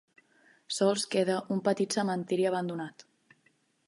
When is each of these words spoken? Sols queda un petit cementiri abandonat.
Sols 0.77 1.03
queda 1.15 1.35
un 1.55 1.61
petit 1.67 1.97
cementiri 1.97 2.47
abandonat. 2.53 3.07